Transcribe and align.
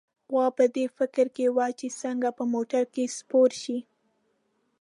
غوا 0.31 0.47
په 0.57 0.65
دې 0.75 0.85
فکر 0.97 1.25
کې 1.35 1.45
وه 1.55 1.67
چې 1.79 1.87
څنګه 2.01 2.29
په 2.37 2.43
موټر 2.53 2.83
کې 2.93 3.13
سپور 3.17 3.49
شي. 3.61 3.79